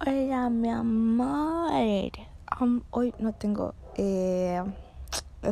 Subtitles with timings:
[0.00, 2.10] Hola, mi amor.
[2.90, 4.60] Hoy no tengo eh,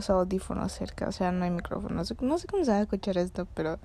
[0.08, 1.94] audífonos cerca, o sea, no hay micrófono.
[1.94, 3.78] No sé, cómo se va a escuchar esto, pero.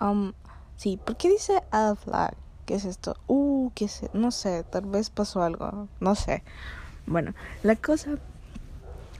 [0.00, 0.32] Um,
[0.76, 2.34] sí, ¿por qué dice Ad flag?
[2.66, 3.16] ¿Qué es esto?
[3.26, 4.02] Uh, ¿qué es?
[4.12, 5.88] No sé, tal vez pasó algo.
[5.98, 6.44] No sé.
[7.06, 7.34] Bueno,
[7.64, 8.12] la cosa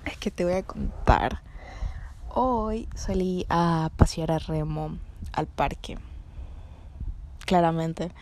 [0.04, 1.42] es que te voy a contar.
[2.28, 4.98] Hoy salí a pasear a Remo
[5.32, 5.98] al parque.
[7.44, 8.12] Claramente.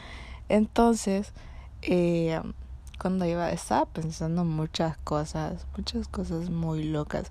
[0.49, 1.35] Entonces
[1.83, 2.41] eh,
[2.99, 7.29] cuando iba estaba pensando muchas cosas, muchas cosas muy locas.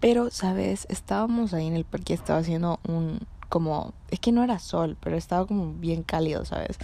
[0.00, 0.86] Pero, ¿sabes?
[0.90, 5.16] Estábamos ahí en el parque, estaba haciendo un como es que no era sol, pero
[5.16, 6.78] estaba como bien cálido, ¿sabes?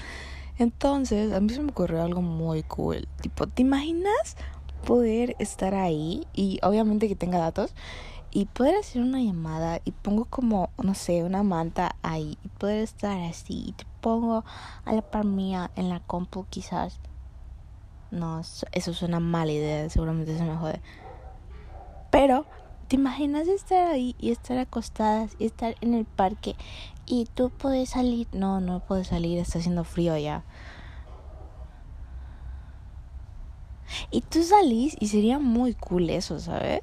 [0.59, 3.09] Entonces, a mí se me ocurrió algo muy cool.
[3.21, 4.37] Tipo, ¿te imaginas
[4.87, 7.75] poder estar ahí y obviamente que tenga datos
[8.31, 12.83] y poder hacer una llamada y pongo como, no sé, una manta ahí y poder
[12.83, 14.45] estar así y te pongo
[14.85, 17.01] a la par mía en la compu quizás.
[18.11, 20.81] No, eso es una mala idea, seguramente se me jode.
[22.11, 22.45] Pero,
[22.89, 26.57] ¿te imaginas estar ahí y estar acostadas y estar en el parque
[27.07, 28.27] y tú puedes salir?
[28.33, 30.43] No, no puedes salir, está haciendo frío ya.
[34.11, 36.83] Y tú salís y sería muy cool eso, ¿sabes?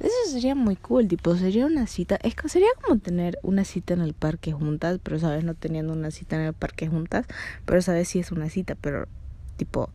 [0.00, 3.94] Eso sería muy cool, tipo, sería una cita, es que sería como tener una cita
[3.94, 7.26] en el parque juntas, pero sabes, no teniendo una cita en el parque juntas,
[7.64, 9.08] pero sabes si es una cita, pero
[9.56, 9.90] tipo,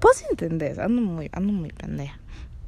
[0.00, 2.18] pues entender, ando muy, ando muy pendeja.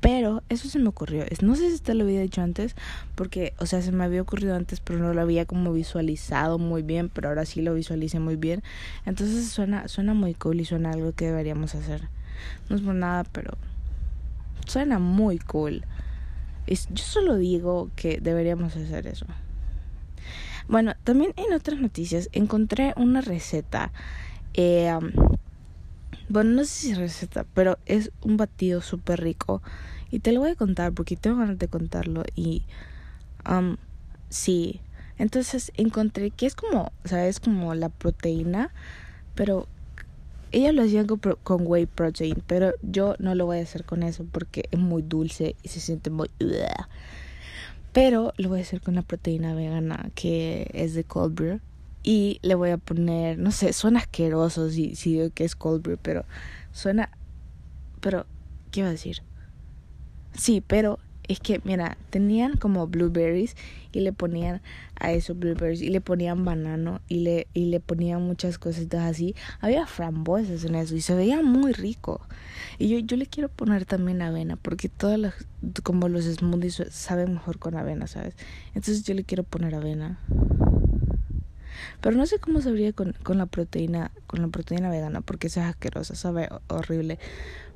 [0.01, 1.25] Pero eso se me ocurrió.
[1.43, 2.75] No sé si te lo había dicho antes,
[3.15, 6.83] porque, o sea, se me había ocurrido antes, pero no lo había como visualizado muy
[6.83, 8.65] bien, pero ahora sí lo visualicé muy bien.
[9.07, 12.09] Entonces suena, suena muy cool y suena algo que deberíamos hacer.
[12.69, 13.57] No es por nada, pero
[14.67, 15.85] suena muy cool
[16.67, 19.27] yo solo digo que deberíamos hacer eso.
[20.69, 23.93] Bueno, también en otras noticias encontré una receta.
[24.55, 24.97] Eh,
[26.29, 29.63] bueno, no sé si es receta, pero es un batido súper rico.
[30.11, 32.23] Y te lo voy a contar porque tengo ganas de contarlo.
[32.35, 32.65] Y
[33.51, 33.77] um,
[34.29, 34.81] sí,
[35.19, 38.73] entonces encontré que es como, o sea, es como la proteína,
[39.35, 39.69] pero
[40.53, 44.25] ellas lo hacían con, whey protein, pero yo no lo voy a hacer con eso
[44.31, 46.31] porque es muy dulce y se siente muy...
[47.93, 51.61] Pero lo voy a hacer con la proteína vegana que es de cold brew.
[52.05, 55.83] Y le voy a poner, no sé, suena asqueroso si, si digo que es cold
[55.83, 56.25] brew, pero
[56.73, 57.11] suena...
[58.01, 58.27] Pero,
[58.71, 59.23] ¿qué iba a decir?
[60.35, 60.99] Sí, pero
[61.33, 63.57] es que, mira, tenían como blueberries
[63.93, 64.63] y le ponían
[64.99, 69.35] a esos blueberries y le ponían banano y le, y le ponían muchas cositas así.
[69.61, 72.21] Había frambuesas en eso y se veía muy rico.
[72.79, 75.35] Y yo, yo le quiero poner también avena porque todas las,
[75.83, 78.35] como los smoothies saben mejor con avena, ¿sabes?
[78.69, 80.19] Entonces yo le quiero poner avena.
[82.01, 85.59] Pero no sé cómo sabría con, con la proteína, con la proteína vegana porque es
[85.59, 87.19] asquerosa, sabe horrible.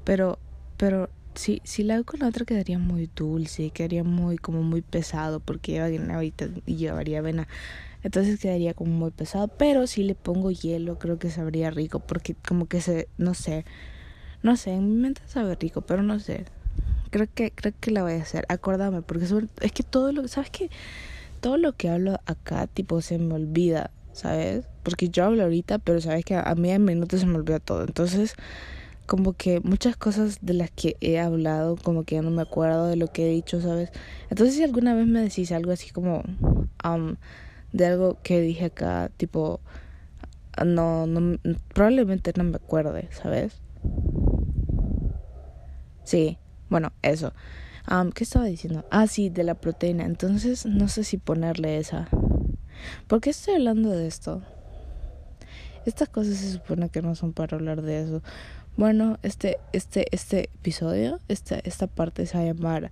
[0.05, 0.38] Pero,
[0.77, 4.83] pero si, si la hago con la otra quedaría muy dulce, quedaría muy como muy
[4.83, 7.47] pesado porque lleva ahorita y llevaría avena.
[8.03, 12.35] Entonces quedaría como muy pesado, pero si le pongo hielo creo que sabría rico porque
[12.35, 13.65] como que se no sé.
[14.43, 16.45] No sé, en mi mente sabe rico, pero no sé.
[17.11, 18.45] Creo que creo que la voy a hacer.
[18.49, 19.27] Acordame porque
[19.61, 20.71] es que todo lo sabes que
[21.41, 24.67] todo lo que hablo acá tipo se me olvida, ¿sabes?
[24.83, 27.83] Porque yo hablo ahorita, pero sabes que a mí en minutos se me olvida todo.
[27.85, 28.35] Entonces,
[29.06, 32.87] como que muchas cosas de las que he hablado, como que ya no me acuerdo
[32.87, 33.91] de lo que he dicho, ¿sabes?
[34.31, 36.22] Entonces si alguna vez me decís algo así como
[36.84, 37.17] um,
[37.72, 39.61] de algo que dije acá, tipo,
[40.65, 41.39] no, no,
[41.72, 43.61] probablemente no me acuerde, ¿sabes?
[46.05, 46.38] Sí,
[46.69, 47.33] bueno, eso.
[47.91, 48.84] Um, ¿Qué estaba diciendo?
[48.91, 50.05] Ah, sí, de la proteína.
[50.05, 52.09] Entonces no sé si ponerle esa.
[53.06, 54.43] ¿Por qué estoy hablando de esto?
[55.84, 58.23] Estas cosas se supone que no son para hablar de eso.
[58.76, 62.91] Bueno, este, este, este episodio, esta, esta parte se va a llamar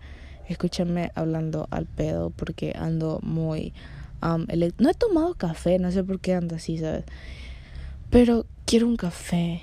[0.48, 3.72] Escúchame hablando al pedo porque ando muy...
[4.22, 4.46] Um,
[4.78, 7.04] no he tomado café, no sé por qué ando así, ¿sabes?
[8.10, 9.60] Pero quiero un café.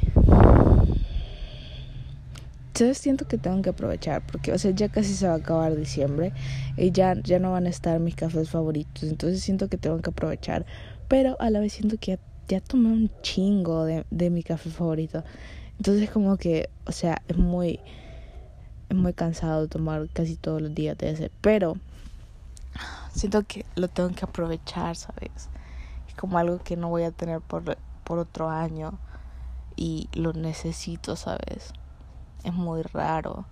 [2.74, 3.00] ¿Sabes?
[3.00, 6.34] Siento que tengo que aprovechar porque, o sea, ya casi se va a acabar diciembre
[6.78, 9.04] y ya, ya no van a estar mis cafés favoritos.
[9.04, 10.66] Entonces siento que tengo que aprovechar.
[11.08, 14.70] Pero a la vez siento que ya, ya tomé un chingo de, de mi café
[14.70, 15.24] favorito.
[15.82, 17.80] Entonces como que, o sea, es muy
[18.90, 21.76] es muy cansado tomar casi todos los días de ese, pero
[23.12, 25.50] siento que lo tengo que aprovechar, ¿sabes?
[26.08, 29.00] Es como algo que no voy a tener por por otro año
[29.76, 31.74] y lo necesito, ¿sabes?
[32.44, 33.46] Es muy raro,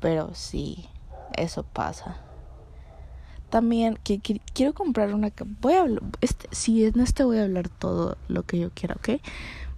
[0.00, 0.88] pero sí,
[1.36, 2.16] eso pasa.
[3.50, 4.18] También que,
[4.52, 5.30] quiero comprar una
[5.60, 5.84] voy a
[6.22, 9.20] este, si en este voy a hablar todo lo que yo quiera, ¿ok?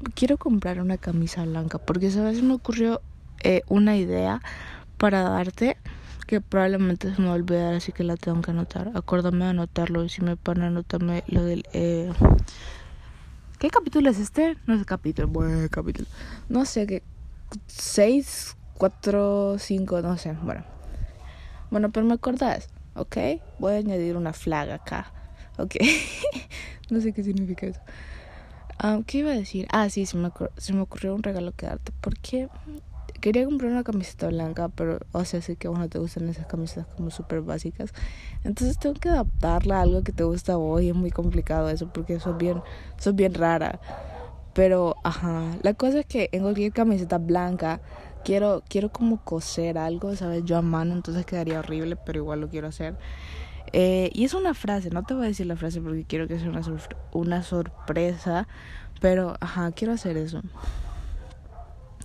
[0.05, 2.43] Quiero comprar una camisa blanca porque, ¿sabes?
[2.43, 3.01] Me ocurrió
[3.43, 4.41] eh, una idea
[4.99, 5.77] para darte
[6.27, 8.91] que probablemente se me va a olvidar, así que la tengo que anotar.
[8.95, 11.65] Acuérdame de anotarlo y si me van a anotarme lo del...
[11.73, 12.13] Eh...
[13.59, 14.57] ¿Qué capítulo es este?
[14.67, 16.09] No sé capítulo, buen capítulo.
[16.49, 17.03] No sé qué...
[17.67, 20.33] 6, 4, 5, no sé.
[20.43, 20.65] Bueno.
[21.71, 23.17] Bueno, pero me acordás, ¿ok?
[23.59, 25.13] Voy a añadir una flaga acá,
[25.59, 25.75] ¿ok?
[26.91, 27.81] no sé qué significa eso.
[28.79, 29.67] Ah, ¿Qué iba a decir?
[29.71, 31.93] Ah, sí, se me, se me ocurrió un regalo que darte.
[32.01, 32.49] Porque
[33.21, 36.29] quería comprar una camiseta blanca, pero, o sea, sé que a vos no te gustan
[36.29, 37.93] esas camisetas como súper básicas.
[38.45, 41.69] Entonces tengo que adaptarla a algo que te gusta a vos y es muy complicado
[41.71, 42.65] eso porque sos bien,
[42.99, 43.81] sos bien rara.
[44.55, 47.81] Pero, ajá, la cosa es que en cualquier camiseta blanca
[48.25, 50.45] quiero, quiero como coser algo, ¿sabes?
[50.45, 52.97] Yo a mano, entonces quedaría horrible, pero igual lo quiero hacer.
[53.73, 56.39] Eh, y es una frase, no te voy a decir la frase porque quiero que
[56.39, 56.63] sea una,
[57.13, 58.47] una sorpresa,
[59.01, 60.43] pero, ajá, quiero hacer eso.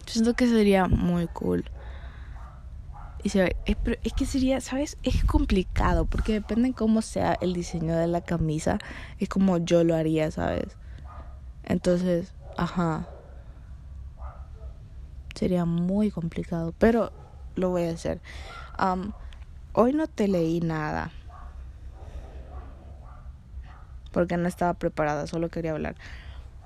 [0.06, 1.66] Siento que sería muy cool.
[3.22, 4.98] Y se es, es, que sería, ¿sabes?
[5.04, 8.80] Es complicado porque depende de cómo sea el diseño de la camisa,
[9.20, 10.78] es como yo lo haría, ¿sabes?
[11.64, 13.08] Entonces, ajá.
[15.36, 17.12] Sería muy complicado, pero
[17.56, 18.22] lo voy a hacer.
[19.74, 21.12] hoy no te leí nada.
[24.12, 25.96] Porque no estaba preparada, solo quería hablar.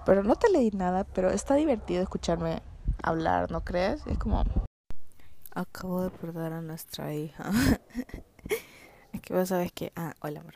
[0.05, 2.61] Pero no te leí nada, pero está divertido escucharme
[3.01, 4.05] hablar, ¿no crees?
[4.07, 4.43] Es como...
[5.55, 7.51] Acabo de perder a nuestra hija.
[9.13, 9.91] es que vos sabes que...
[9.95, 10.55] Ah, hola amor.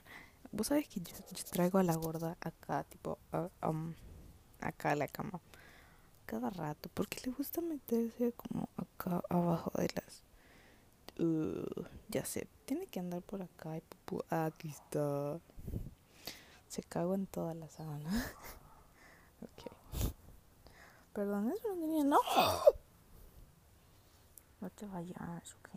[0.51, 1.13] Vos sabes que yo,
[1.51, 3.19] traigo a la gorda acá, tipo,
[4.59, 5.39] acá a la cama.
[6.25, 10.23] Cada rato, porque le gusta meterse como acá abajo de las...
[11.19, 13.83] Uh, ya sé, tiene que andar por acá y
[14.29, 15.39] aquí está.
[16.67, 18.09] Se cago en toda la sábana.
[19.41, 20.11] ok.
[21.13, 22.03] Perdón, eso no tenía.
[22.05, 22.19] ¡No!
[24.59, 25.69] No te vayas, ¿ok?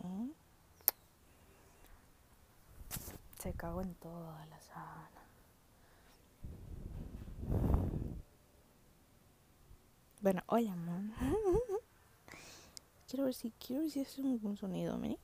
[3.38, 5.20] Se cago en toda la sala.
[10.20, 11.00] Bueno, oye, amor.
[13.08, 15.18] quiero ver si quiero ver si hace un, sonido, ¿me?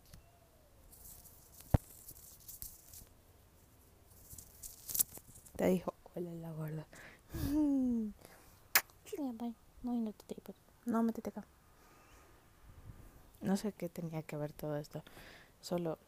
[5.56, 6.86] Te dijo, hola la gorda.
[10.84, 11.44] No, métete acá.
[13.40, 15.02] No sé qué tenía que ver todo esto.
[15.62, 15.98] Solo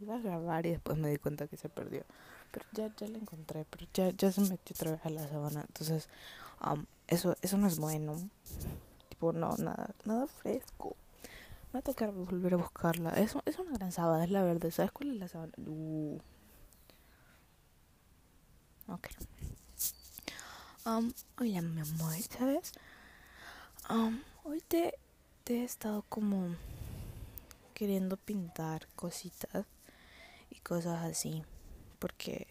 [0.00, 2.02] iba a grabar y después me di cuenta que se perdió.
[2.50, 5.64] Pero ya, ya la encontré, pero ya, ya se metió otra vez a la sabana.
[5.68, 6.08] Entonces,
[6.66, 8.16] um, eso, eso no es bueno.
[9.10, 10.96] Tipo, no, nada, nada fresco.
[11.68, 13.10] Me va a tocar volver a buscarla.
[13.10, 14.70] Es, es una gran sabana, es la verde.
[14.70, 15.52] ¿Sabes cuál es la sabana?
[15.58, 16.18] Uh.
[18.88, 19.08] Ok.
[20.84, 22.72] Um, oye, mi amor, ¿sabes?
[23.88, 24.98] Um, hoy te,
[25.44, 26.56] te he estado como
[27.74, 29.66] queriendo pintar cositas
[30.50, 31.42] y cosas así.
[31.98, 32.48] Porque,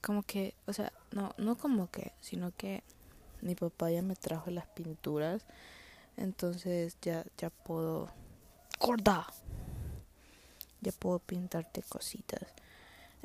[0.00, 2.82] como que, o sea, no, no como que, sino que
[3.42, 5.44] mi papá ya me trajo las pinturas.
[6.16, 8.08] Entonces ya, ya puedo.
[8.80, 9.26] ¡Gorda!
[10.80, 12.42] Ya puedo pintarte cositas.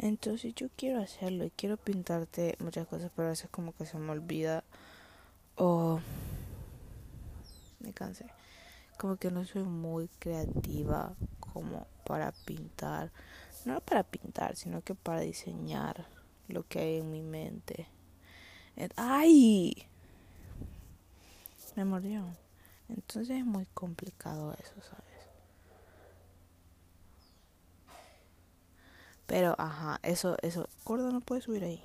[0.01, 3.99] Entonces yo quiero hacerlo y quiero pintarte muchas cosas, pero a veces como que se
[3.99, 4.63] me olvida
[5.55, 5.99] o
[7.79, 8.25] me cansé.
[8.97, 13.11] Como que no soy muy creativa como para pintar.
[13.65, 16.07] No para pintar, sino que para diseñar
[16.47, 17.87] lo que hay en mi mente.
[18.95, 19.87] ¡Ay!
[21.75, 22.25] Me mordió.
[22.89, 25.10] Entonces es muy complicado eso, ¿sabes?
[29.31, 30.67] Pero, ajá, eso, eso.
[30.83, 31.81] Gordo no puede subir ahí.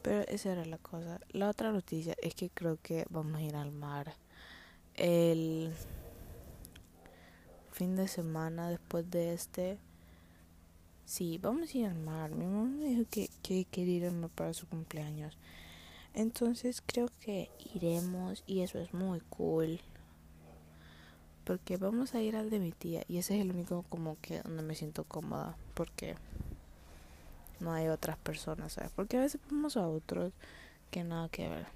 [0.00, 1.20] Pero esa era la cosa.
[1.28, 4.14] La otra noticia es que creo que vamos a ir al mar
[4.94, 5.74] el
[7.70, 9.78] fin de semana después de este.
[11.04, 12.30] Sí, vamos a ir al mar.
[12.30, 15.36] Mi mamá me dijo que, que quiere ir al mar para su cumpleaños.
[16.14, 19.80] Entonces creo que iremos y eso es muy cool
[21.46, 24.42] porque vamos a ir al de mi tía y ese es el único como que
[24.42, 26.16] donde me siento cómoda porque
[27.60, 28.90] no hay otras personas, ¿sabes?
[28.96, 30.32] Porque a veces vamos a otros
[30.90, 31.66] que nada que ver.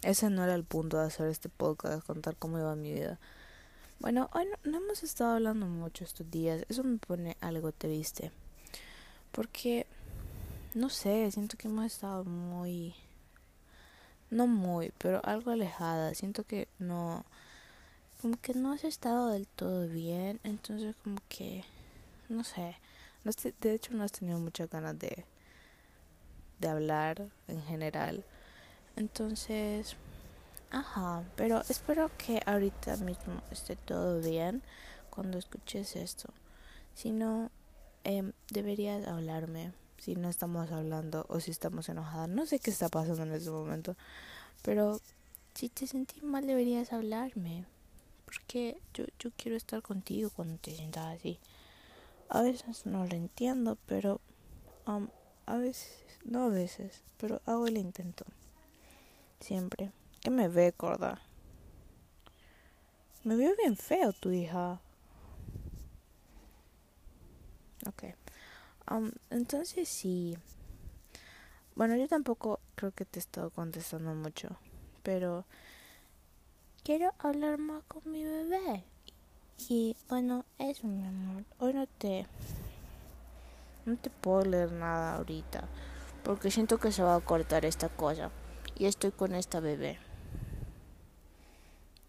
[0.00, 3.18] Ese no era el punto de hacer este podcast, contar cómo iba mi vida.
[4.00, 8.32] Bueno, hoy no, no hemos estado hablando mucho estos días, eso me pone algo triste.
[9.32, 9.86] Porque,
[10.74, 12.94] no sé, siento que hemos estado muy
[14.34, 16.12] no muy, pero algo alejada.
[16.14, 17.24] Siento que no,
[18.20, 21.64] como que no has estado del todo bien, entonces como que,
[22.28, 22.76] no sé,
[23.60, 25.24] de hecho, no has tenido muchas ganas de,
[26.58, 28.24] de hablar en general.
[28.96, 29.96] Entonces,
[30.70, 34.62] ajá, pero espero que ahorita mismo esté todo bien
[35.10, 36.28] cuando escuches esto.
[36.94, 37.50] Si no,
[38.02, 39.72] eh, deberías hablarme
[40.04, 42.28] si no estamos hablando o si estamos enojadas.
[42.28, 43.96] No sé qué está pasando en este momento,
[44.62, 45.00] pero
[45.54, 47.64] si te sentís mal deberías hablarme.
[48.26, 51.38] Porque yo, yo quiero estar contigo cuando te sientas así.
[52.28, 54.20] A veces no lo entiendo, pero
[54.86, 55.08] um,
[55.46, 58.26] a veces, no a veces, pero hago el intento.
[59.40, 59.90] Siempre.
[60.20, 61.22] ¿Qué me ve, Corda?
[63.22, 64.80] Me veo bien feo tu hija.
[67.86, 68.04] Ok.
[68.90, 70.36] Um, entonces sí.
[71.74, 74.56] Bueno, yo tampoco creo que te he estado contestando mucho.
[75.02, 75.44] Pero
[76.82, 78.84] quiero hablar más con mi bebé.
[79.68, 81.44] Y bueno, eso mi amor.
[81.58, 82.26] Hoy no te.
[83.86, 85.64] No te puedo leer nada ahorita.
[86.22, 88.30] Porque siento que se va a cortar esta cosa.
[88.76, 89.98] Y estoy con esta bebé.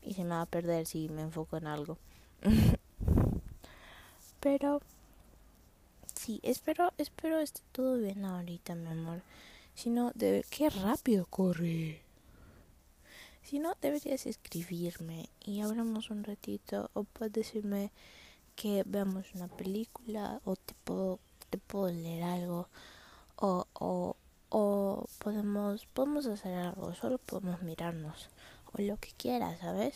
[0.01, 1.97] Y se me va a perder si me enfoco en algo.
[4.39, 4.81] Pero
[6.25, 9.21] sí, espero, espero esté todo bien ahorita, mi amor.
[9.75, 10.43] Si no, debe...
[10.49, 12.01] qué rápido corre.
[13.43, 17.91] Si no, deberías escribirme y hablamos un ratito o puedes decirme
[18.55, 21.19] que veamos una película o te puedo,
[21.51, 22.69] te puedo leer algo
[23.35, 24.15] o, o,
[24.49, 28.29] o podemos, podemos hacer algo, solo podemos mirarnos
[28.73, 29.93] o lo que quieras, ¿sabes?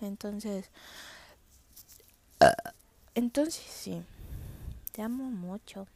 [0.00, 0.70] Entonces,
[3.14, 4.02] entonces sí.
[4.98, 5.86] Amo mucho.